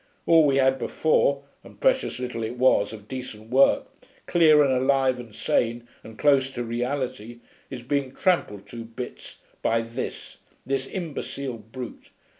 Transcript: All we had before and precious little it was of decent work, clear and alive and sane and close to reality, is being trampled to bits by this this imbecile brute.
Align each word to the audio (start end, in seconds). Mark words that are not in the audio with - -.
All 0.25 0.47
we 0.47 0.55
had 0.57 0.79
before 0.79 1.43
and 1.63 1.79
precious 1.79 2.17
little 2.19 2.41
it 2.41 2.57
was 2.57 2.91
of 2.91 3.07
decent 3.07 3.51
work, 3.51 3.85
clear 4.25 4.63
and 4.63 4.73
alive 4.73 5.19
and 5.19 5.35
sane 5.35 5.87
and 6.03 6.17
close 6.17 6.49
to 6.53 6.63
reality, 6.63 7.39
is 7.69 7.83
being 7.83 8.11
trampled 8.11 8.65
to 8.69 8.83
bits 8.83 9.37
by 9.61 9.81
this 9.81 10.37
this 10.65 10.87
imbecile 10.87 11.59
brute. 11.59 12.09